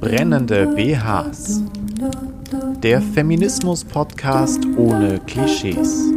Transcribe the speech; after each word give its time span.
Brennende 0.00 0.66
BHs. 0.66 1.62
Der 2.82 3.00
Feminismus-Podcast 3.00 4.66
ohne 4.76 5.18
Klischees. 5.20 6.12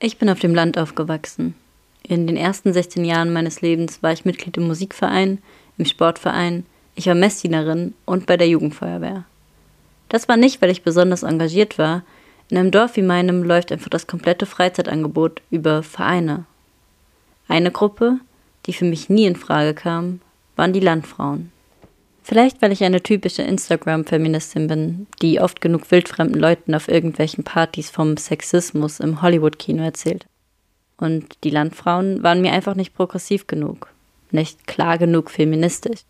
Ich 0.00 0.18
bin 0.18 0.28
auf 0.28 0.40
dem 0.40 0.52
Land 0.52 0.76
aufgewachsen. 0.78 1.54
In 2.02 2.26
den 2.26 2.36
ersten 2.36 2.72
16 2.72 3.04
Jahren 3.04 3.32
meines 3.32 3.60
Lebens 3.60 4.02
war 4.02 4.12
ich 4.12 4.24
Mitglied 4.24 4.56
im 4.56 4.66
Musikverein, 4.66 5.38
im 5.78 5.84
Sportverein, 5.84 6.66
ich 6.96 7.06
war 7.06 7.14
Messdienerin 7.14 7.94
und 8.04 8.26
bei 8.26 8.36
der 8.36 8.48
Jugendfeuerwehr. 8.48 9.24
Das 10.08 10.28
war 10.28 10.36
nicht, 10.36 10.60
weil 10.60 10.70
ich 10.70 10.82
besonders 10.82 11.22
engagiert 11.22 11.78
war. 11.78 12.02
In 12.48 12.58
einem 12.58 12.70
Dorf 12.70 12.96
wie 12.96 13.02
meinem 13.02 13.42
läuft 13.42 13.72
einfach 13.72 13.88
das 13.88 14.06
komplette 14.06 14.46
Freizeitangebot 14.46 15.42
über 15.50 15.82
Vereine. 15.82 16.44
Eine 17.48 17.70
Gruppe, 17.70 18.18
die 18.66 18.72
für 18.72 18.84
mich 18.84 19.08
nie 19.08 19.26
in 19.26 19.36
Frage 19.36 19.74
kam, 19.74 20.20
waren 20.56 20.72
die 20.72 20.80
Landfrauen. 20.80 21.50
Vielleicht, 22.22 22.62
weil 22.62 22.70
ich 22.70 22.84
eine 22.84 23.02
typische 23.02 23.42
Instagram-Feministin 23.42 24.68
bin, 24.68 25.06
die 25.20 25.40
oft 25.40 25.60
genug 25.60 25.90
wildfremden 25.90 26.40
Leuten 26.40 26.74
auf 26.74 26.88
irgendwelchen 26.88 27.42
Partys 27.42 27.90
vom 27.90 28.16
Sexismus 28.16 29.00
im 29.00 29.22
Hollywood-Kino 29.22 29.82
erzählt. 29.82 30.26
Und 30.98 31.36
die 31.42 31.50
Landfrauen 31.50 32.22
waren 32.22 32.40
mir 32.40 32.52
einfach 32.52 32.76
nicht 32.76 32.94
progressiv 32.94 33.48
genug, 33.48 33.88
nicht 34.30 34.68
klar 34.68 34.98
genug 34.98 35.30
feministisch. 35.30 36.02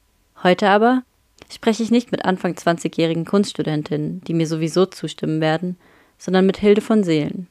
Heute 0.43 0.69
aber 0.69 1.03
spreche 1.51 1.83
ich 1.83 1.91
nicht 1.91 2.13
mit 2.13 2.27
Anfang 2.27 2.53
20-jährigen 2.53 3.25
Kunststudentinnen, 3.25 4.23
die 4.25 4.35
mir 4.35 4.47
sowieso 4.47 4.85
zustimmen 4.85 5.41
werden, 5.41 5.79
sondern 6.23 6.47
mit 6.47 6.59
Hilde 6.59 6.81
von 6.81 7.03
Seelen. 7.03 7.49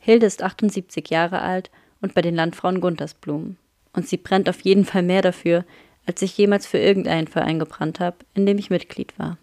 Hilde 0.00 0.26
ist 0.26 0.42
78 0.42 1.08
Jahre 1.08 1.40
alt 1.40 1.70
und 2.02 2.12
bei 2.12 2.20
den 2.20 2.34
Landfrauen 2.34 2.82
Guntersblum. 2.82 3.56
Und 3.94 4.06
sie 4.06 4.18
brennt 4.18 4.50
auf 4.50 4.60
jeden 4.60 4.84
Fall 4.84 5.02
mehr 5.02 5.22
dafür, 5.22 5.64
als 6.04 6.20
ich 6.20 6.36
jemals 6.36 6.66
für 6.66 6.76
irgendeinen 6.76 7.26
Verein 7.26 7.58
gebrannt 7.58 7.98
habe, 7.98 8.16
in 8.34 8.44
dem 8.44 8.58
ich 8.58 8.68
Mitglied 8.68 9.18
war. 9.18 9.38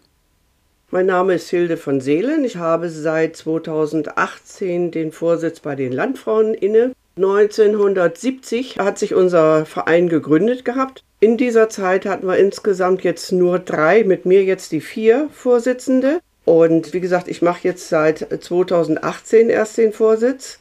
Mein 0.92 1.06
Name 1.06 1.34
ist 1.34 1.50
Hilde 1.50 1.76
von 1.76 2.00
Seelen. 2.00 2.44
Ich 2.44 2.56
habe 2.56 2.90
seit 2.90 3.34
2018 3.34 4.92
den 4.92 5.10
Vorsitz 5.10 5.58
bei 5.58 5.74
den 5.74 5.90
Landfrauen 5.90 6.54
inne. 6.54 6.92
1970 7.16 8.78
hat 8.78 9.00
sich 9.00 9.14
unser 9.14 9.66
Verein 9.66 10.08
gegründet 10.08 10.64
gehabt. 10.64 11.02
In 11.18 11.36
dieser 11.36 11.68
Zeit 11.70 12.06
hatten 12.06 12.28
wir 12.28 12.36
insgesamt 12.36 13.02
jetzt 13.02 13.32
nur 13.32 13.58
drei, 13.58 14.04
mit 14.04 14.26
mir 14.26 14.44
jetzt 14.44 14.70
die 14.70 14.80
vier 14.80 15.28
Vorsitzende. 15.32 16.20
Und 16.44 16.92
wie 16.92 17.00
gesagt, 17.00 17.28
ich 17.28 17.42
mache 17.42 17.60
jetzt 17.62 17.88
seit 17.88 18.26
2018 18.42 19.48
erst 19.48 19.78
den 19.78 19.92
Vorsitz. 19.92 20.58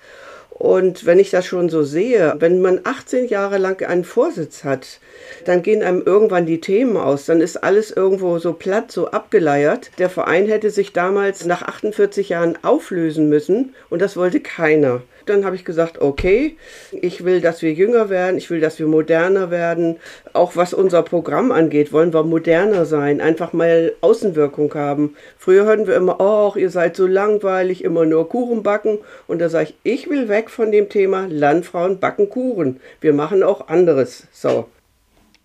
Und 0.54 1.08
wenn 1.08 1.18
ich 1.18 1.32
das 1.32 1.48
schon 1.48 1.70
so 1.70 1.84
sehe, 1.84 2.36
wenn 2.38 2.62
man 2.62 2.82
18 2.84 3.28
Jahre 3.28 3.58
lang 3.58 3.84
einen 3.84 4.04
Vorsitz 4.04 4.64
hat, 4.64 5.00
dann 5.46 5.64
gehen 5.64 5.82
einem 5.82 6.04
irgendwann 6.06 6.46
die 6.46 6.62
Themen 6.62 6.96
aus. 6.96 7.26
Dann 7.26 7.42
ist 7.42 7.58
alles 7.58 7.90
irgendwo 7.90 8.38
so 8.38 8.54
platt, 8.54 8.92
so 8.92 9.08
abgeleiert. 9.08 9.90
Der 9.98 10.10
Verein 10.10 10.48
hätte 10.48 10.70
sich 10.70 10.94
damals 10.94 11.46
nach 11.46 11.64
48 11.64 12.30
Jahren 12.30 12.58
auflösen 12.62 13.30
müssen 13.30 13.74
und 13.90 14.02
das 14.02 14.16
wollte 14.16 14.42
keiner. 14.42 15.02
Dann 15.26 15.46
habe 15.46 15.56
ich 15.56 15.64
gesagt, 15.64 16.02
okay, 16.02 16.58
ich 16.92 17.24
will, 17.24 17.40
dass 17.40 17.62
wir 17.62 17.72
jünger 17.72 18.10
werden, 18.10 18.38
ich 18.38 18.50
will, 18.50 18.60
dass 18.60 18.80
wir 18.80 18.88
moderner 18.88 19.52
werden. 19.52 19.98
Auch 20.34 20.56
was 20.56 20.74
unser 20.74 21.02
Programm 21.02 21.52
angeht, 21.52 21.94
wollen 21.94 22.14
wir 22.14 22.24
moderner 22.24 22.86
sein, 22.86 23.22
einfach 23.22 23.54
mal 23.54 23.94
Außenwirkung 24.02 24.74
haben. 24.74 25.16
Früher 25.38 25.64
hörten 25.66 25.88
wir 25.88 25.96
immer, 25.96 26.20
oh, 26.20 26.58
ihr 26.58 26.70
seid 26.70 26.98
so 26.98 27.08
langweilig, 27.08 27.84
immer 27.84 28.06
nur 28.06 28.28
Kuchen 28.28 28.64
backen. 28.64 29.00
Und 29.28 29.40
da 29.40 29.48
sage 29.48 29.70
ich, 29.84 29.94
ich 29.94 30.10
will 30.10 30.28
weg 30.28 30.43
von 30.50 30.72
dem 30.72 30.90
Thema 30.90 31.28
Landfrauen 31.28 32.00
backen 32.00 32.30
Kuchen. 32.30 32.80
Wir 33.02 33.14
machen 33.14 33.44
auch 33.44 33.68
anderes. 33.68 34.28
So. 34.32 34.68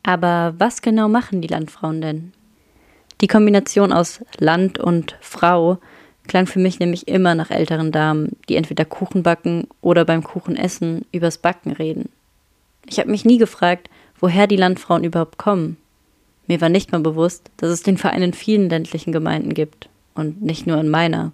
Aber 0.02 0.54
was 0.58 0.82
genau 0.82 1.08
machen 1.08 1.42
die 1.42 1.48
Landfrauen 1.48 2.00
denn? 2.00 2.32
Die 3.20 3.26
Kombination 3.26 3.92
aus 3.92 4.20
Land 4.38 4.78
und 4.78 5.16
Frau 5.20 5.78
klang 6.28 6.46
für 6.46 6.60
mich 6.60 6.78
nämlich 6.78 7.08
immer 7.08 7.34
nach 7.34 7.50
älteren 7.50 7.90
Damen, 7.90 8.36
die 8.48 8.56
entweder 8.56 8.84
Kuchen 8.84 9.22
backen 9.22 9.66
oder 9.80 10.04
beim 10.04 10.22
Kuchenessen 10.22 11.04
übers 11.10 11.38
Backen 11.38 11.72
reden. 11.72 12.10
Ich 12.86 12.98
habe 12.98 13.10
mich 13.10 13.24
nie 13.24 13.38
gefragt, 13.38 13.90
woher 14.20 14.46
die 14.46 14.56
Landfrauen 14.56 15.04
überhaupt 15.04 15.38
kommen. 15.38 15.76
Mir 16.46 16.60
war 16.60 16.68
nicht 16.68 16.92
mal 16.92 17.00
bewusst, 17.00 17.50
dass 17.56 17.70
es 17.70 17.82
den 17.82 17.98
Verein 17.98 18.22
in 18.22 18.32
vielen 18.32 18.70
ländlichen 18.70 19.12
Gemeinden 19.12 19.52
gibt 19.52 19.88
und 20.14 20.40
nicht 20.40 20.66
nur 20.66 20.78
in 20.78 20.88
meiner. 20.88 21.32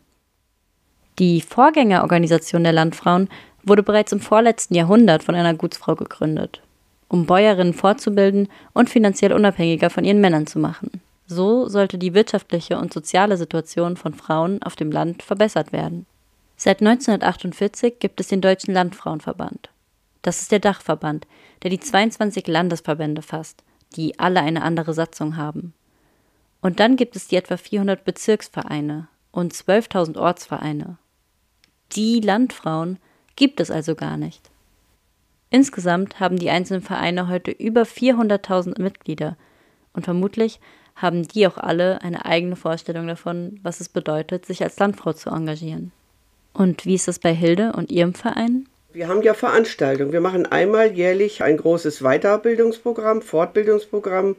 Die 1.18 1.40
Vorgängerorganisation 1.40 2.64
der 2.64 2.72
Landfrauen 2.72 3.28
wurde 3.66 3.82
bereits 3.82 4.12
im 4.12 4.20
vorletzten 4.20 4.74
Jahrhundert 4.74 5.22
von 5.22 5.34
einer 5.34 5.54
Gutsfrau 5.54 5.94
gegründet, 5.94 6.62
um 7.08 7.26
Bäuerinnen 7.26 7.74
fortzubilden 7.74 8.48
und 8.72 8.90
finanziell 8.90 9.32
unabhängiger 9.32 9.90
von 9.90 10.04
ihren 10.04 10.20
Männern 10.20 10.46
zu 10.46 10.58
machen. 10.58 11.02
So 11.26 11.68
sollte 11.68 11.96
die 11.96 12.14
wirtschaftliche 12.14 12.78
und 12.78 12.92
soziale 12.92 13.36
Situation 13.36 13.96
von 13.96 14.14
Frauen 14.14 14.62
auf 14.62 14.76
dem 14.76 14.92
Land 14.92 15.22
verbessert 15.22 15.72
werden. 15.72 16.06
Seit 16.56 16.80
1948 16.80 17.98
gibt 17.98 18.20
es 18.20 18.28
den 18.28 18.40
Deutschen 18.40 18.74
Landfrauenverband. 18.74 19.70
Das 20.22 20.40
ist 20.40 20.52
der 20.52 20.60
Dachverband, 20.60 21.26
der 21.62 21.70
die 21.70 21.80
22 21.80 22.46
Landesverbände 22.46 23.22
fasst, 23.22 23.62
die 23.96 24.18
alle 24.18 24.40
eine 24.40 24.62
andere 24.62 24.94
Satzung 24.94 25.36
haben. 25.36 25.74
Und 26.60 26.80
dann 26.80 26.96
gibt 26.96 27.16
es 27.16 27.28
die 27.28 27.36
etwa 27.36 27.56
400 27.56 28.04
Bezirksvereine 28.04 29.08
und 29.32 29.52
12.000 29.52 30.18
Ortsvereine. 30.18 30.96
Die 31.92 32.20
Landfrauen 32.20 32.98
gibt 33.36 33.60
es 33.60 33.70
also 33.70 33.94
gar 33.94 34.16
nicht. 34.16 34.50
Insgesamt 35.50 36.18
haben 36.20 36.36
die 36.36 36.50
einzelnen 36.50 36.82
Vereine 36.82 37.28
heute 37.28 37.50
über 37.50 37.82
400.000 37.82 38.80
Mitglieder 38.80 39.36
und 39.92 40.04
vermutlich 40.04 40.60
haben 40.96 41.26
die 41.26 41.46
auch 41.46 41.58
alle 41.58 42.02
eine 42.02 42.24
eigene 42.24 42.56
Vorstellung 42.56 43.06
davon, 43.06 43.58
was 43.62 43.80
es 43.80 43.88
bedeutet, 43.88 44.46
sich 44.46 44.62
als 44.62 44.78
Landfrau 44.78 45.12
zu 45.12 45.30
engagieren. 45.30 45.92
Und 46.52 46.86
wie 46.86 46.94
ist 46.94 47.08
es 47.08 47.18
bei 47.18 47.34
Hilde 47.34 47.72
und 47.72 47.90
ihrem 47.90 48.14
Verein? 48.14 48.68
Wir 48.94 49.08
haben 49.08 49.22
ja 49.22 49.34
Veranstaltungen. 49.34 50.12
Wir 50.12 50.20
machen 50.20 50.46
einmal 50.46 50.92
jährlich 50.92 51.42
ein 51.42 51.56
großes 51.56 51.98
Weiterbildungsprogramm, 52.02 53.22
Fortbildungsprogramm. 53.22 54.36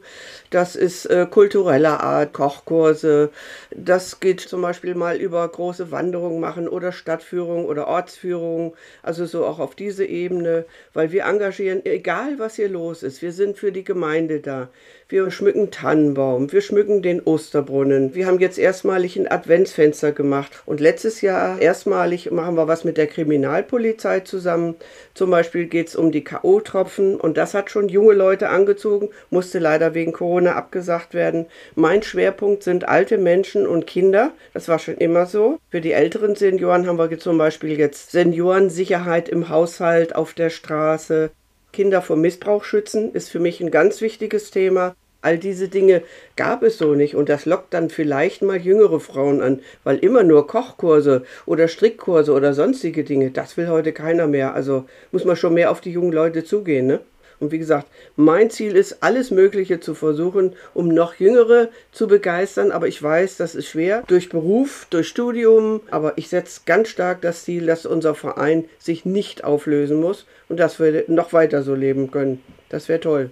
Das 0.48 0.76
ist 0.76 1.04
äh, 1.04 1.26
kultureller 1.30 2.00
Art, 2.00 2.32
Kochkurse. 2.32 3.28
Das 3.70 4.18
geht 4.18 4.40
zum 4.40 4.62
Beispiel 4.62 4.94
mal 4.94 5.18
über 5.18 5.46
große 5.46 5.90
Wanderungen 5.90 6.40
machen 6.40 6.68
oder 6.68 6.92
Stadtführung 6.92 7.66
oder 7.66 7.86
Ortsführung. 7.86 8.74
Also 9.02 9.26
so 9.26 9.44
auch 9.44 9.58
auf 9.58 9.74
diese 9.74 10.06
Ebene, 10.06 10.64
weil 10.94 11.12
wir 11.12 11.26
engagieren, 11.26 11.84
egal 11.84 12.38
was 12.38 12.56
hier 12.56 12.70
los 12.70 13.02
ist. 13.02 13.20
Wir 13.20 13.32
sind 13.32 13.58
für 13.58 13.72
die 13.72 13.84
Gemeinde 13.84 14.40
da. 14.40 14.70
Wir 15.08 15.30
schmücken 15.30 15.70
Tannenbaum, 15.70 16.50
wir 16.50 16.60
schmücken 16.60 17.00
den 17.00 17.22
Osterbrunnen. 17.22 18.16
Wir 18.16 18.26
haben 18.26 18.40
jetzt 18.40 18.58
erstmalig 18.58 19.16
ein 19.16 19.30
Adventsfenster 19.30 20.10
gemacht 20.10 20.64
und 20.66 20.80
letztes 20.80 21.20
Jahr 21.20 21.60
erstmalig 21.60 22.32
machen 22.32 22.56
wir 22.56 22.66
was 22.66 22.82
mit 22.82 22.96
der 22.96 23.06
Kriminalpolizei 23.06 24.20
zusammen. 24.20 24.74
Zum 25.14 25.30
Beispiel 25.30 25.66
geht 25.66 25.86
es 25.86 25.94
um 25.94 26.10
die 26.10 26.24
K.O.-Tropfen 26.24 27.14
und 27.14 27.36
das 27.36 27.54
hat 27.54 27.70
schon 27.70 27.88
junge 27.88 28.14
Leute 28.14 28.48
angezogen, 28.48 29.10
musste 29.30 29.60
leider 29.60 29.94
wegen 29.94 30.10
Corona 30.10 30.56
abgesagt 30.56 31.14
werden. 31.14 31.46
Mein 31.76 32.02
Schwerpunkt 32.02 32.64
sind 32.64 32.88
alte 32.88 33.16
Menschen 33.16 33.64
und 33.64 33.86
Kinder. 33.86 34.32
Das 34.54 34.66
war 34.66 34.80
schon 34.80 34.96
immer 34.96 35.26
so. 35.26 35.60
Für 35.70 35.80
die 35.80 35.92
älteren 35.92 36.34
Senioren 36.34 36.88
haben 36.88 36.98
wir 36.98 37.16
zum 37.20 37.38
Beispiel 37.38 37.78
jetzt 37.78 38.10
Seniorensicherheit 38.10 39.28
im 39.28 39.50
Haushalt, 39.50 40.16
auf 40.16 40.34
der 40.34 40.50
Straße. 40.50 41.30
Kinder 41.76 42.00
vor 42.00 42.16
Missbrauch 42.16 42.64
schützen 42.64 43.12
ist 43.12 43.28
für 43.28 43.38
mich 43.38 43.60
ein 43.60 43.70
ganz 43.70 44.00
wichtiges 44.00 44.50
Thema. 44.50 44.96
All 45.20 45.36
diese 45.36 45.68
Dinge 45.68 46.02
gab 46.34 46.62
es 46.62 46.78
so 46.78 46.94
nicht 46.94 47.14
und 47.16 47.28
das 47.28 47.44
lockt 47.44 47.74
dann 47.74 47.90
vielleicht 47.90 48.40
mal 48.40 48.56
jüngere 48.56 48.98
Frauen 48.98 49.42
an, 49.42 49.60
weil 49.84 49.98
immer 49.98 50.22
nur 50.22 50.46
Kochkurse 50.46 51.24
oder 51.44 51.68
Strickkurse 51.68 52.32
oder 52.32 52.54
sonstige 52.54 53.04
Dinge, 53.04 53.30
das 53.30 53.58
will 53.58 53.68
heute 53.68 53.92
keiner 53.92 54.26
mehr. 54.26 54.54
Also 54.54 54.86
muss 55.12 55.26
man 55.26 55.36
schon 55.36 55.52
mehr 55.52 55.70
auf 55.70 55.82
die 55.82 55.92
jungen 55.92 56.12
Leute 56.12 56.44
zugehen, 56.44 56.86
ne? 56.86 57.00
Und 57.38 57.52
wie 57.52 57.58
gesagt, 57.58 57.88
mein 58.16 58.50
Ziel 58.50 58.74
ist, 58.74 59.02
alles 59.02 59.30
Mögliche 59.30 59.80
zu 59.80 59.94
versuchen, 59.94 60.54
um 60.74 60.88
noch 60.88 61.14
Jüngere 61.14 61.68
zu 61.92 62.06
begeistern. 62.06 62.72
Aber 62.72 62.88
ich 62.88 63.02
weiß, 63.02 63.36
das 63.36 63.54
ist 63.54 63.66
schwer 63.66 64.02
durch 64.06 64.28
Beruf, 64.28 64.86
durch 64.90 65.08
Studium. 65.08 65.80
Aber 65.90 66.16
ich 66.16 66.28
setze 66.28 66.62
ganz 66.64 66.88
stark 66.88 67.20
das 67.20 67.44
Ziel, 67.44 67.66
dass 67.66 67.86
unser 67.86 68.14
Verein 68.14 68.64
sich 68.78 69.04
nicht 69.04 69.44
auflösen 69.44 70.00
muss 70.00 70.26
und 70.48 70.58
dass 70.58 70.80
wir 70.80 71.04
noch 71.08 71.32
weiter 71.32 71.62
so 71.62 71.74
leben 71.74 72.10
können. 72.10 72.42
Das 72.68 72.88
wäre 72.88 73.00
toll. 73.00 73.30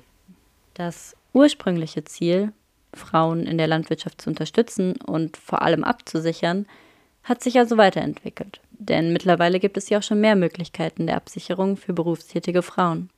Das 0.74 1.16
ursprüngliche 1.32 2.04
Ziel, 2.04 2.52
Frauen 2.92 3.46
in 3.46 3.58
der 3.58 3.66
Landwirtschaft 3.66 4.20
zu 4.20 4.30
unterstützen 4.30 4.94
und 5.04 5.36
vor 5.36 5.62
allem 5.62 5.84
abzusichern, 5.84 6.66
hat 7.22 7.42
sich 7.42 7.58
also 7.58 7.76
weiterentwickelt. 7.76 8.60
Denn 8.70 9.12
mittlerweile 9.12 9.60
gibt 9.60 9.76
es 9.76 9.88
ja 9.88 9.98
auch 9.98 10.02
schon 10.02 10.20
mehr 10.20 10.36
Möglichkeiten 10.36 11.06
der 11.06 11.16
Absicherung 11.16 11.76
für 11.76 11.92
berufstätige 11.92 12.62
Frauen. 12.62 13.08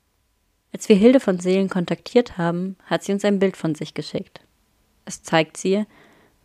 Als 0.76 0.90
wir 0.90 0.96
Hilde 0.96 1.20
von 1.20 1.40
Seelen 1.40 1.70
kontaktiert 1.70 2.37
haben, 2.37 2.76
hat 2.84 3.02
sie 3.02 3.12
uns 3.12 3.25
ein 3.25 3.38
Bild 3.38 3.56
von 3.56 3.75
sich 3.75 3.94
geschickt. 3.94 4.43
Es 5.06 5.23
zeigt 5.23 5.56
sie, 5.56 5.87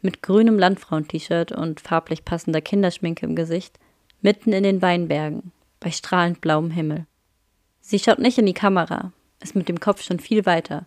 mit 0.01 0.21
grünem 0.21 0.57
Landfrauen-T-Shirt 0.57 1.51
und 1.51 1.81
farblich 1.81 2.23
passender 2.23 2.61
Kinderschminke 2.61 3.25
im 3.25 3.35
Gesicht, 3.35 3.77
mitten 4.21 4.53
in 4.53 4.63
den 4.63 4.81
Weinbergen, 4.81 5.51
bei 5.81 5.91
strahlend 5.91 6.39
blauem 6.39 6.71
Himmel. 6.71 7.07
Sie 7.81 7.99
schaut 7.99 8.19
nicht 8.19 8.37
in 8.37 8.45
die 8.45 8.53
Kamera, 8.53 9.11
ist 9.41 9.53
mit 9.53 9.67
dem 9.67 9.81
Kopf 9.81 10.01
schon 10.01 10.21
viel 10.21 10.45
weiter, 10.45 10.85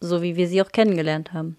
so 0.00 0.22
wie 0.22 0.36
wir 0.36 0.48
sie 0.48 0.62
auch 0.62 0.72
kennengelernt 0.72 1.34
haben. 1.34 1.58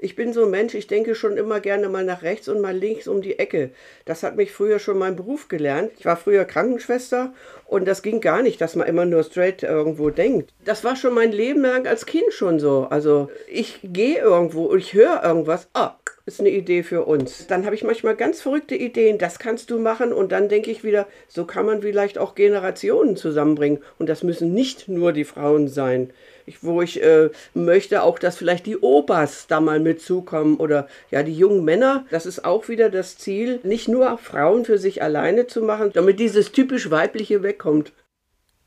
Ich 0.00 0.14
bin 0.14 0.32
so 0.32 0.44
ein 0.44 0.50
Mensch, 0.50 0.74
ich 0.74 0.86
denke 0.86 1.16
schon 1.16 1.36
immer 1.36 1.58
gerne 1.58 1.88
mal 1.88 2.04
nach 2.04 2.22
rechts 2.22 2.46
und 2.46 2.60
mal 2.60 2.76
links 2.76 3.08
um 3.08 3.20
die 3.20 3.40
Ecke. 3.40 3.70
Das 4.04 4.22
hat 4.22 4.36
mich 4.36 4.52
früher 4.52 4.78
schon 4.78 4.96
mein 4.96 5.16
Beruf 5.16 5.48
gelernt. 5.48 5.90
Ich 5.98 6.04
war 6.04 6.16
früher 6.16 6.44
Krankenschwester 6.44 7.32
und 7.66 7.84
das 7.88 8.02
ging 8.02 8.20
gar 8.20 8.42
nicht, 8.42 8.60
dass 8.60 8.76
man 8.76 8.86
immer 8.86 9.04
nur 9.06 9.24
straight 9.24 9.64
irgendwo 9.64 10.10
denkt. 10.10 10.54
Das 10.64 10.84
war 10.84 10.94
schon 10.94 11.14
mein 11.14 11.32
Leben 11.32 11.62
lang 11.62 11.84
als 11.88 12.06
Kind 12.06 12.32
schon 12.32 12.60
so. 12.60 12.86
Also 12.88 13.28
ich 13.48 13.80
gehe 13.82 14.20
irgendwo 14.20 14.66
und 14.66 14.78
ich 14.78 14.94
höre 14.94 15.24
irgendwas. 15.24 15.66
Ah, 15.74 15.96
ist 16.26 16.38
eine 16.38 16.50
Idee 16.50 16.84
für 16.84 17.04
uns. 17.04 17.48
Dann 17.48 17.64
habe 17.64 17.74
ich 17.74 17.82
manchmal 17.82 18.14
ganz 18.14 18.40
verrückte 18.40 18.76
Ideen, 18.76 19.18
das 19.18 19.40
kannst 19.40 19.70
du 19.70 19.80
machen 19.80 20.12
und 20.12 20.30
dann 20.30 20.48
denke 20.48 20.70
ich 20.70 20.84
wieder, 20.84 21.08
so 21.26 21.44
kann 21.44 21.66
man 21.66 21.82
vielleicht 21.82 22.18
auch 22.18 22.36
Generationen 22.36 23.16
zusammenbringen 23.16 23.82
und 23.98 24.08
das 24.08 24.22
müssen 24.22 24.54
nicht 24.54 24.88
nur 24.88 25.12
die 25.12 25.24
Frauen 25.24 25.68
sein 25.68 26.12
ich, 26.48 26.64
wo 26.64 26.82
ich 26.82 27.02
äh, 27.02 27.30
möchte 27.54 28.02
auch, 28.02 28.18
dass 28.18 28.36
vielleicht 28.36 28.66
die 28.66 28.78
Opas 28.78 29.46
da 29.46 29.60
mal 29.60 29.80
mitzukommen 29.80 30.56
oder 30.56 30.88
ja, 31.10 31.22
die 31.22 31.34
jungen 31.34 31.64
Männer. 31.64 32.04
Das 32.10 32.26
ist 32.26 32.44
auch 32.44 32.68
wieder 32.68 32.90
das 32.90 33.18
Ziel, 33.18 33.60
nicht 33.62 33.88
nur 33.88 34.18
Frauen 34.18 34.64
für 34.64 34.78
sich 34.78 35.02
alleine 35.02 35.46
zu 35.46 35.62
machen, 35.62 35.90
damit 35.92 36.18
dieses 36.18 36.52
typisch 36.52 36.90
weibliche 36.90 37.42
wegkommt. 37.42 37.92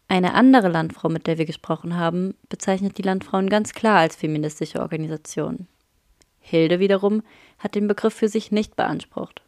Eine 0.08 0.34
andere 0.34 0.68
Landfrau, 0.68 1.10
mit 1.10 1.26
der 1.26 1.38
wir 1.38 1.46
gesprochen 1.46 1.98
haben, 1.98 2.36
bezeichnet 2.50 2.98
die 2.98 3.02
Landfrauen 3.02 3.50
ganz 3.50 3.74
klar 3.74 4.00
als 4.00 4.16
feministische 4.16 4.82
Organisation. 4.82 5.68
Hilde 6.40 6.80
wiederum 6.80 7.24
hat 7.60 7.76
den 7.76 7.88
Begriff 7.88 8.14
für 8.14 8.28
sich 8.28 8.52
nicht 8.52 8.76
beansprucht. 8.76 9.42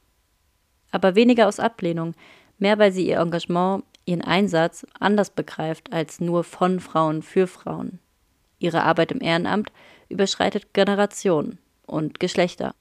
Aber 0.92 1.16
weniger 1.16 1.48
aus 1.48 1.60
Ablehnung, 1.60 2.14
mehr 2.60 2.80
weil 2.80 2.94
sie 2.94 3.06
ihr 3.06 3.18
Engagement, 3.18 3.84
ihren 4.06 4.22
Einsatz 4.22 4.86
anders 5.00 5.32
begreift 5.32 5.92
als 5.92 6.22
nur 6.22 6.44
von 6.44 6.80
Frauen 6.80 7.22
für 7.24 7.48
Frauen. 7.48 8.00
Ihre 8.60 8.84
Arbeit 8.84 9.12
im 9.12 9.22
Ehrenamt 9.22 9.72
überschreitet 10.10 10.74
Generationen 10.74 11.58
und 11.86 12.20
Geschlechter. 12.20 12.76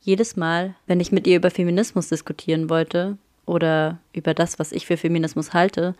Jedes 0.00 0.36
Mal, 0.36 0.74
wenn 0.86 1.00
ich 1.00 1.12
mit 1.12 1.26
ihr 1.26 1.36
über 1.36 1.50
Feminismus 1.50 2.08
diskutieren 2.08 2.70
wollte 2.70 3.18
oder 3.46 3.98
über 4.12 4.34
das, 4.34 4.58
was 4.58 4.72
ich 4.72 4.86
für 4.86 4.96
Feminismus 4.96 5.52
halte, 5.52 5.94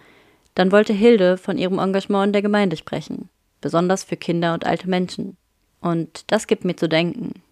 dann 0.54 0.72
wollte 0.72 0.92
Hilde 0.92 1.36
von 1.36 1.58
ihrem 1.58 1.78
Engagement 1.78 2.28
in 2.28 2.32
der 2.32 2.42
Gemeinde 2.42 2.76
sprechen, 2.76 3.28
besonders 3.60 4.04
für 4.04 4.16
Kinder 4.16 4.54
und 4.54 4.66
alte 4.66 4.88
Menschen. 4.88 5.36
Und 5.80 6.24
das 6.32 6.46
gibt 6.46 6.64
mir 6.64 6.76
zu 6.76 6.88
denken. 6.88 7.42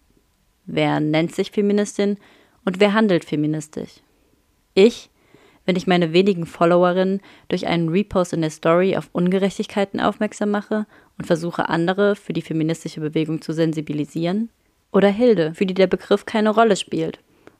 Wer 0.65 0.99
nennt 0.99 1.33
sich 1.33 1.51
Feministin 1.51 2.17
und 2.65 2.79
wer 2.79 2.93
handelt 2.93 3.23
feministisch? 3.23 4.01
Ich, 4.73 5.09
wenn 5.67 5.75
ich 5.75 5.85
meine 5.85 6.13
wenigen 6.13 6.45
Followerinnen 6.45 7.21
durch 7.49 7.67
einen 7.67 7.89
Repost 7.89 8.31
in 8.31 8.41
der 8.41 8.49
Story 8.49 8.95
auf 8.95 9.09
Ungerechtigkeiten 9.11 9.99
aufmerksam 9.99 10.49
mache 10.49 10.87
und 11.17 11.25
versuche 11.25 11.67
andere 11.67 12.15
für 12.15 12.31
die 12.31 12.41
feministische 12.41 13.01
Bewegung 13.01 13.41
zu 13.41 13.51
sensibilisieren? 13.51 14.49
Oder 14.93 15.09
Hilde, 15.09 15.53
für 15.53 15.65
die 15.65 15.73
der 15.73 15.87
Begriff 15.87 16.25
keine 16.25 16.51
Rolle 16.51 16.77
spielt 16.77 17.19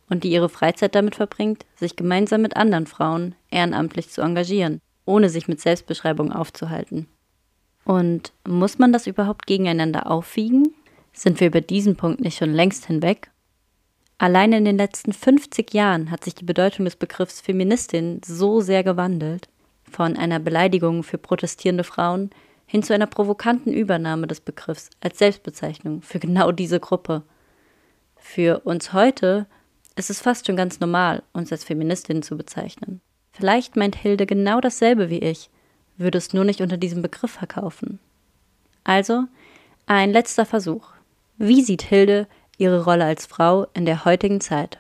und 0.10 0.24
die 0.24 0.32
ihre 0.32 0.48
Freizeit 0.48 0.96
damit 0.96 1.16
verbringt, 1.16 1.66
sich 1.76 1.98
gemeinsam 1.98 2.42
mit 2.42 2.56
anderen 2.56 2.88
Frauen 2.88 3.36
ehrenamtlich 3.52 4.10
zu 4.10 4.22
engagieren, 4.22 4.80
ohne 5.04 5.28
sich 5.28 5.50
mit 5.50 5.60
Selbstbeschreibung 5.60 6.32
aufzuhalten. 6.32 7.08
Und 7.84 8.32
muss 8.48 8.80
man 8.80 8.94
das 8.94 9.06
überhaupt 9.06 9.48
gegeneinander 9.48 10.10
aufwiegen? 10.10 10.74
Sind 11.12 11.42
wir 11.42 11.48
über 11.48 11.62
diesen 11.62 11.98
Punkt 11.98 12.22
nicht 12.22 12.38
schon 12.38 12.54
längst 12.54 12.86
hinweg? 12.86 13.32
Allein 14.20 14.52
in 14.52 14.66
den 14.66 14.78
letzten 14.78 15.14
50 15.14 15.74
Jahren 15.74 16.10
hat 16.10 16.24
sich 16.24 16.34
die 16.34 16.46
Bedeutung 16.46 16.86
des 16.86 16.96
Begriffs 16.96 17.40
Feministin 17.40 18.22
so 18.26 18.62
sehr 18.62 18.84
gewandelt, 18.84 19.48
von 19.84 20.18
einer 20.18 20.40
Beleidigung 20.40 21.04
für 21.04 21.18
protestierende 21.18 21.84
Frauen 21.84 22.32
hin 22.66 22.84
zu 22.84 22.94
einer 22.94 23.06
provokanten 23.06 23.72
Übernahme 23.72 24.28
des 24.28 24.42
Begriffs 24.42 24.90
als 25.00 25.20
Selbstbezeichnung 25.20 26.02
für 26.02 26.20
genau 26.20 26.52
diese 26.52 26.80
Gruppe. 26.80 27.24
Für 28.18 28.62
uns 28.62 28.92
heute 28.92 29.46
ist 29.96 30.10
es 30.10 30.20
fast 30.20 30.48
schon 30.48 30.58
ganz 30.58 30.80
normal, 30.80 31.24
uns 31.32 31.52
als 31.52 31.64
Feministinnen 31.64 32.24
zu 32.24 32.36
bezeichnen. 32.36 33.02
Vielleicht 33.32 33.76
meint 33.76 33.96
Hilde 33.96 34.26
genau 34.26 34.60
dasselbe 34.60 35.10
wie 35.10 35.20
ich, 35.20 35.50
würde 35.96 36.18
es 36.18 36.34
nur 36.34 36.44
nicht 36.44 36.62
unter 36.62 36.78
diesem 36.78 37.02
Begriff 37.02 37.32
verkaufen. 37.32 38.00
Also, 38.84 39.24
ein 39.86 40.12
letzter 40.12 40.46
Versuch. 40.46 40.90
Wie 41.38 41.62
sieht 41.62 41.84
Hilde 41.84 42.28
ihre 42.58 42.84
Rolle 42.84 43.06
als 43.06 43.26
Frau 43.26 43.68
in 43.74 43.86
der 43.86 44.06
heutigen 44.06 44.42
Zeit? 44.42 44.80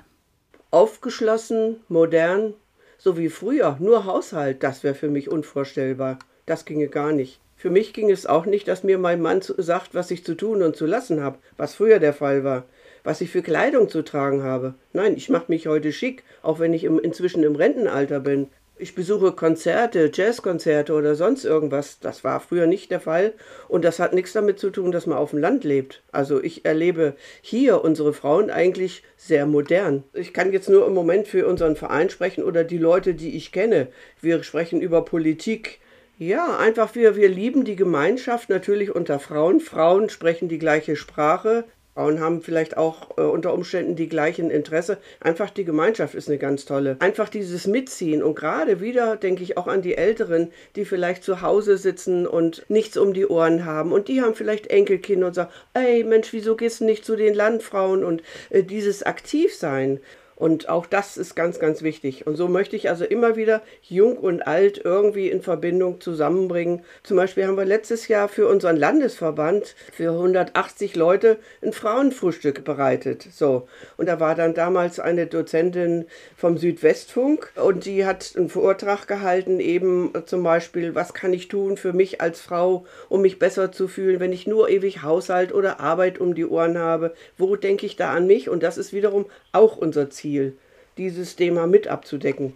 Aufgeschlossen, 0.72 1.78
modern, 1.88 2.54
so 2.98 3.18
wie 3.18 3.30
früher, 3.30 3.78
nur 3.80 4.06
Haushalt, 4.06 4.64
das 4.64 4.84
wäre 4.84 4.96
für 4.96 5.10
mich 5.10 5.30
unvorstellbar. 5.30 6.20
Das 6.46 6.66
ginge 6.66 6.88
gar 6.88 7.12
nicht. 7.12 7.40
Für 7.56 7.70
mich 7.70 7.94
ging 7.94 8.12
es 8.12 8.28
auch 8.28 8.46
nicht, 8.46 8.68
dass 8.68 8.84
mir 8.84 8.98
mein 8.98 9.22
Mann 9.22 9.42
sagt, 9.42 9.96
was 9.96 10.12
ich 10.12 10.24
zu 10.24 10.36
tun 10.36 10.62
und 10.62 10.76
zu 10.76 10.86
lassen 10.86 11.22
habe, 11.22 11.40
was 11.58 11.74
früher 11.74 12.00
der 12.00 12.14
Fall 12.14 12.44
war, 12.44 12.66
was 13.04 13.20
ich 13.22 13.32
für 13.32 13.42
Kleidung 13.42 13.90
zu 13.90 14.04
tragen 14.04 14.44
habe. 14.44 14.76
Nein, 14.94 15.18
ich 15.18 15.30
mache 15.30 15.46
mich 15.48 15.68
heute 15.68 15.92
schick, 15.92 16.24
auch 16.44 16.60
wenn 16.60 16.74
ich 16.74 16.84
im, 16.84 17.00
inzwischen 17.00 17.44
im 17.44 17.56
Rentenalter 17.56 18.20
bin. 18.20 18.48
Ich 18.80 18.94
besuche 18.94 19.32
Konzerte, 19.32 20.12
Jazzkonzerte 20.14 20.94
oder 20.94 21.16
sonst 21.16 21.46
irgendwas. 21.46 22.00
Das 22.00 22.24
war 22.24 22.40
früher 22.40 22.68
nicht 22.68 22.92
der 22.92 23.00
Fall. 23.00 23.34
Und 23.68 23.84
das 23.84 24.00
hat 24.00 24.14
nichts 24.14 24.34
damit 24.34 24.60
zu 24.60 24.70
tun, 24.70 24.92
dass 24.92 25.08
man 25.08 25.18
auf 25.18 25.32
dem 25.32 25.40
Land 25.40 25.64
lebt. 25.64 26.04
Also 26.12 26.44
ich 26.44 26.64
erlebe 26.64 27.16
hier 27.42 27.84
unsere 27.84 28.14
Frauen 28.14 28.52
eigentlich 28.52 29.04
sehr 29.16 29.48
modern. 29.48 30.04
Ich 30.14 30.32
kann 30.32 30.54
jetzt 30.54 30.70
nur 30.70 30.86
im 30.86 30.94
Moment 30.94 31.28
für 31.28 31.48
unseren 31.48 31.76
Verein 31.76 32.12
sprechen 32.12 32.44
oder 32.44 32.64
die 32.64 32.78
Leute, 32.78 33.16
die 33.16 33.36
ich 33.36 33.52
kenne. 33.52 33.88
Wir 34.22 34.44
sprechen 34.44 34.82
über 34.82 35.04
Politik, 35.04 35.80
ja, 36.20 36.58
einfach 36.58 36.96
wir, 36.96 37.16
wir 37.16 37.30
lieben 37.30 37.64
die 37.64 37.76
Gemeinschaft 37.76 38.50
natürlich 38.50 38.96
unter 38.96 39.20
Frauen. 39.20 39.60
Frauen 39.60 40.10
sprechen 40.10 40.50
die 40.50 40.58
gleiche 40.58 40.96
Sprache. 40.96 41.66
Frauen 41.98 42.20
haben 42.20 42.44
vielleicht 42.44 42.78
auch 42.78 43.18
äh, 43.18 43.22
unter 43.22 43.56
Umständen 43.56 43.96
die 43.96 44.08
gleichen 44.08 44.52
Interesse. 44.52 45.00
Einfach 45.20 45.50
die 45.50 45.66
Gemeinschaft 45.66 46.14
ist 46.14 46.30
eine 46.30 46.38
ganz 46.38 46.66
tolle. 46.66 46.96
Einfach 47.00 47.28
dieses 47.28 47.66
Mitziehen 47.66 48.22
und 48.22 48.36
gerade 48.36 48.82
wieder 48.82 49.16
denke 49.16 49.42
ich 49.42 49.58
auch 49.58 49.66
an 49.66 49.82
die 49.82 49.98
Älteren, 49.98 50.52
die 50.76 50.86
vielleicht 50.86 51.24
zu 51.24 51.42
Hause 51.42 51.80
sitzen 51.80 52.28
und 52.28 52.64
nichts 52.70 52.98
um 52.98 53.16
die 53.16 53.26
Ohren 53.26 53.66
haben 53.66 53.94
und 53.94 54.10
die 54.10 54.22
haben 54.22 54.36
vielleicht 54.36 54.68
Enkelkinder 54.68 55.26
und 55.26 55.34
sagen, 55.34 55.50
ey 55.74 56.04
Mensch, 56.04 56.32
wieso 56.34 56.56
gehst 56.56 56.82
du 56.82 56.86
nicht 56.86 57.04
zu 57.04 57.16
den 57.16 57.34
Landfrauen 57.34 58.04
und 58.04 58.22
äh, 58.52 58.62
dieses 58.62 59.02
Aktivsein. 59.02 60.00
Und 60.38 60.70
auch 60.70 60.86
das 60.86 61.18
ist 61.18 61.36
ganz, 61.36 61.58
ganz 61.58 61.82
wichtig. 61.82 62.28
Und 62.28 62.36
so 62.36 62.48
möchte 62.48 62.76
ich 62.76 62.90
also 62.90 63.06
immer 63.06 63.36
wieder 63.36 63.64
jung 63.82 64.18
und 64.18 64.46
alt 64.46 64.80
irgendwie 64.84 65.30
in 65.30 65.42
Verbindung 65.42 66.00
zusammenbringen. 66.00 66.84
Zum 67.02 67.18
Beispiel 67.18 67.48
haben 67.48 67.58
wir 67.58 67.66
letztes 67.66 68.08
Jahr 68.08 68.30
für 68.30 68.48
unseren 68.48 68.78
Landesverband 68.78 69.76
für 69.92 70.12
180 70.12 70.96
Leute 70.96 71.38
ein 71.64 71.74
Frauenfrühstück 71.74 72.64
bereitet. 72.64 73.28
So. 73.32 73.68
Und 73.98 74.08
da 74.08 74.20
war 74.20 74.36
dann 74.36 74.54
damals 74.54 75.00
eine 75.00 75.26
Dozentin 75.26 76.06
vom 76.36 76.60
Südwestfunk 76.60 77.52
und 77.56 77.86
die 77.86 78.06
hat 78.06 78.34
einen 78.38 78.50
Vortrag 78.50 79.08
gehalten, 79.08 79.60
eben 79.60 80.14
zum 80.28 80.44
Beispiel, 80.44 80.94
was 80.94 81.16
kann 81.16 81.34
ich 81.34 81.48
tun 81.48 81.78
für 81.78 81.94
mich 81.94 82.22
als 82.22 82.42
Frau, 82.42 82.86
um 83.10 83.22
mich 83.22 83.40
besser 83.40 83.72
zu 83.72 83.88
fühlen, 83.88 84.20
wenn 84.20 84.34
ich 84.34 84.46
nur 84.46 84.70
ewig 84.70 85.02
Haushalt 85.02 85.52
oder 85.52 85.80
Arbeit 85.80 86.20
um 86.20 86.36
die 86.36 86.46
Ohren 86.46 86.78
habe. 86.78 87.16
Wo 87.40 87.56
denke 87.56 87.88
ich 87.88 87.96
da 87.96 88.14
an 88.14 88.28
mich? 88.28 88.50
Und 88.50 88.62
das 88.62 88.78
ist 88.78 88.94
wiederum 88.94 89.26
auch 89.52 89.78
unser 89.78 90.12
Ziel. 90.12 90.27
Ziel, 90.28 90.58
dieses 90.98 91.38
Thema 91.38 91.68
mit 91.68 91.88
abzudecken. 91.88 92.54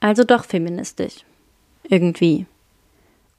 Also 0.00 0.24
doch 0.24 0.44
feministisch. 0.44 1.24
Irgendwie. 1.84 2.46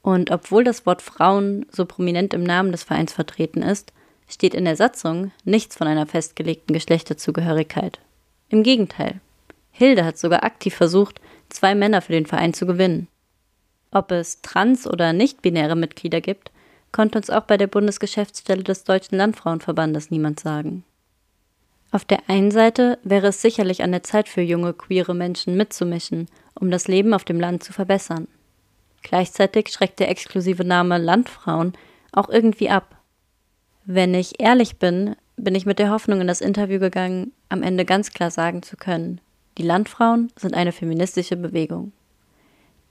Und 0.00 0.30
obwohl 0.30 0.64
das 0.64 0.86
Wort 0.86 1.02
Frauen 1.02 1.66
so 1.70 1.84
prominent 1.84 2.32
im 2.32 2.42
Namen 2.42 2.72
des 2.72 2.82
Vereins 2.82 3.12
vertreten 3.12 3.62
ist, 3.62 3.92
steht 4.28 4.54
in 4.54 4.64
der 4.64 4.76
Satzung 4.76 5.32
nichts 5.44 5.76
von 5.76 5.86
einer 5.86 6.06
festgelegten 6.06 6.72
Geschlechterzugehörigkeit. 6.72 8.00
Im 8.48 8.62
Gegenteil. 8.62 9.20
Hilde 9.70 10.04
hat 10.04 10.16
sogar 10.18 10.44
aktiv 10.44 10.74
versucht, 10.74 11.20
zwei 11.50 11.74
Männer 11.74 12.00
für 12.00 12.12
den 12.12 12.26
Verein 12.26 12.54
zu 12.54 12.66
gewinnen. 12.66 13.08
Ob 13.90 14.10
es 14.12 14.40
trans- 14.40 14.86
oder 14.86 15.12
nicht-binäre 15.12 15.76
Mitglieder 15.76 16.20
gibt, 16.20 16.50
konnte 16.90 17.18
uns 17.18 17.28
auch 17.28 17.44
bei 17.44 17.56
der 17.56 17.66
Bundesgeschäftsstelle 17.66 18.62
des 18.62 18.84
Deutschen 18.84 19.18
Landfrauenverbandes 19.18 20.10
niemand 20.10 20.40
sagen. 20.40 20.84
Auf 21.94 22.04
der 22.04 22.28
einen 22.28 22.50
Seite 22.50 22.98
wäre 23.04 23.28
es 23.28 23.40
sicherlich 23.40 23.84
an 23.84 23.92
der 23.92 24.02
Zeit 24.02 24.28
für 24.28 24.40
junge 24.40 24.72
queere 24.72 25.14
Menschen 25.14 25.56
mitzumischen, 25.56 26.26
um 26.58 26.72
das 26.72 26.88
Leben 26.88 27.14
auf 27.14 27.22
dem 27.22 27.38
Land 27.38 27.62
zu 27.62 27.72
verbessern. 27.72 28.26
Gleichzeitig 29.04 29.68
schreckt 29.68 30.00
der 30.00 30.10
exklusive 30.10 30.64
Name 30.64 30.98
Landfrauen 30.98 31.72
auch 32.10 32.28
irgendwie 32.28 32.68
ab. 32.68 32.96
Wenn 33.84 34.12
ich 34.12 34.40
ehrlich 34.42 34.80
bin, 34.80 35.14
bin 35.36 35.54
ich 35.54 35.66
mit 35.66 35.78
der 35.78 35.92
Hoffnung 35.92 36.20
in 36.20 36.26
das 36.26 36.40
Interview 36.40 36.80
gegangen, 36.80 37.30
am 37.48 37.62
Ende 37.62 37.84
ganz 37.84 38.10
klar 38.10 38.32
sagen 38.32 38.64
zu 38.64 38.76
können, 38.76 39.20
die 39.56 39.62
Landfrauen 39.62 40.32
sind 40.34 40.54
eine 40.54 40.72
feministische 40.72 41.36
Bewegung. 41.36 41.92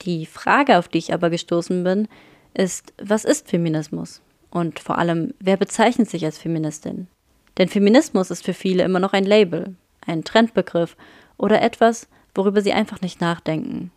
Die 0.03 0.25
Frage, 0.25 0.77
auf 0.77 0.87
die 0.87 0.99
ich 0.99 1.13
aber 1.13 1.29
gestoßen 1.29 1.83
bin, 1.83 2.07
ist, 2.53 2.93
was 3.01 3.25
ist 3.25 3.49
Feminismus? 3.49 4.21
Und 4.49 4.79
vor 4.79 4.97
allem, 4.97 5.33
wer 5.41 5.57
bezeichnet 5.57 6.09
sich 6.09 6.23
als 6.23 6.37
Feministin? 6.37 7.09
Denn 7.57 7.69
Feminismus 7.69 8.31
ist 8.31 8.43
für 8.43 8.53
viele 8.53 8.83
immer 8.83 8.99
noch 8.99 9.13
ein 9.13 9.25
Label, 9.25 9.75
ein 10.05 10.23
Trendbegriff 10.23 10.95
oder 11.37 11.61
etwas, 11.61 12.07
worüber 12.35 12.61
sie 12.61 12.73
einfach 12.73 13.01
nicht 13.01 13.21
nachdenken. 13.21 13.91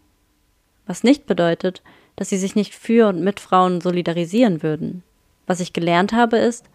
Was 0.86 1.02
nicht 1.02 1.26
bedeutet, 1.26 1.82
dass 2.16 2.28
sie 2.28 2.38
sich 2.38 2.54
nicht 2.54 2.74
für 2.74 3.08
und 3.08 3.22
mit 3.22 3.40
Frauen 3.40 3.80
solidarisieren 3.80 4.62
würden. 4.62 5.02
Was 5.46 5.60
ich 5.60 5.72
gelernt 5.72 6.12
habe, 6.12 6.38
ist, 6.38 6.66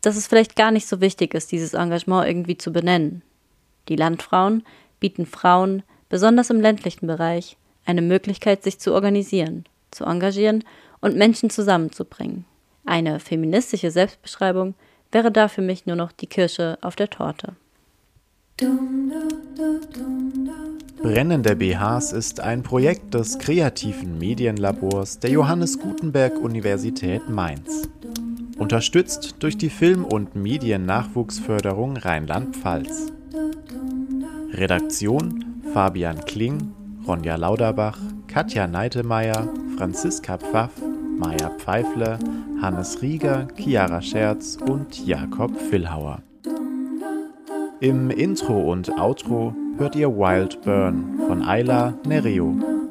dass 0.00 0.16
es 0.16 0.26
vielleicht 0.26 0.56
gar 0.56 0.70
nicht 0.70 0.86
so 0.86 1.00
wichtig 1.00 1.34
ist, 1.34 1.50
dieses 1.52 1.74
Engagement 1.74 2.26
irgendwie 2.26 2.58
zu 2.58 2.72
benennen. 2.72 3.22
Die 3.88 3.96
Landfrauen 3.96 4.64
bieten 5.00 5.26
Frauen, 5.26 5.82
besonders 6.08 6.50
im 6.50 6.60
ländlichen 6.60 7.06
Bereich, 7.06 7.56
eine 7.86 8.02
Möglichkeit, 8.02 8.62
sich 8.62 8.78
zu 8.78 8.94
organisieren, 8.94 9.64
zu 9.90 10.04
engagieren 10.04 10.64
und 11.00 11.16
Menschen 11.16 11.50
zusammenzubringen. 11.50 12.44
Eine 12.86 13.20
feministische 13.20 13.90
Selbstbeschreibung 13.90 14.74
wäre 15.14 15.32
da 15.32 15.48
für 15.48 15.62
mich 15.62 15.86
nur 15.86 15.96
noch 15.96 16.12
die 16.12 16.26
Kirsche 16.26 16.76
auf 16.82 16.96
der 16.96 17.08
Torte. 17.08 17.54
Brennende 21.02 21.56
BHs 21.56 22.12
ist 22.12 22.40
ein 22.40 22.62
Projekt 22.62 23.14
des 23.14 23.38
kreativen 23.38 24.18
Medienlabors 24.18 25.18
der 25.20 25.30
Johannes 25.30 25.78
Gutenberg 25.78 26.38
Universität 26.38 27.28
Mainz. 27.28 27.88
Unterstützt 28.58 29.36
durch 29.40 29.56
die 29.56 29.70
Film- 29.70 30.04
und 30.04 30.36
Mediennachwuchsförderung 30.36 31.96
Rheinland-Pfalz. 31.96 33.12
Redaktion 34.52 35.62
Fabian 35.72 36.24
Kling, 36.24 36.72
Ronja 37.06 37.34
Lauderbach, 37.34 37.98
Katja 38.28 38.68
Neitemeyer, 38.68 39.48
Franziska 39.76 40.38
Pfaff, 40.38 40.70
Maja 41.16 41.50
Pfeifle, 41.58 42.18
Hannes 42.60 43.00
Rieger, 43.00 43.46
Chiara 43.56 44.02
Scherz 44.02 44.58
und 44.60 45.06
Jakob 45.06 45.56
Villhauer. 45.70 46.22
Im 47.80 48.10
Intro 48.10 48.70
und 48.70 48.90
Outro 48.98 49.54
hört 49.78 49.94
ihr 49.94 50.10
Wild 50.10 50.62
Burn 50.62 51.20
von 51.26 51.42
Ayla 51.42 51.94
Nereo. 52.06 52.83